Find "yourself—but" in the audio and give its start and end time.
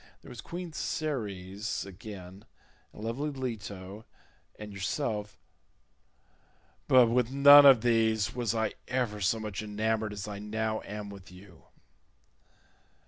4.73-5.35